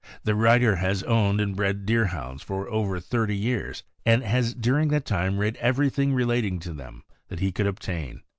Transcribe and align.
The 0.23 0.33
writer 0.33 0.77
has 0.77 1.03
owned 1.03 1.39
and 1.39 1.55
bred 1.55 1.85
Deerhounds 1.85 2.41
for 2.41 2.67
over 2.71 2.99
thirty 2.99 3.37
years, 3.37 3.83
and 4.03 4.23
has 4.23 4.55
during 4.55 4.87
that 4.89 5.05
time 5.05 5.37
read 5.37 5.57
everything 5.57 6.15
relating 6.15 6.57
to 6.61 6.73
them 6.73 7.03
that 7.27 7.39
he 7.39 7.51
could 7.51 7.67
obtain. 7.67 8.21